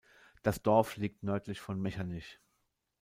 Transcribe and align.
Das 0.41 0.63
Dorf 0.63 0.97
liegt 0.97 1.21
nördlich 1.21 1.59
von 1.59 1.79
Mechernich. 1.79 2.39